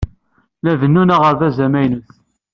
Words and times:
La 0.63 0.73
bennun 0.79 1.13
aɣerbaz 1.15 1.57
amaynut. 1.65 2.09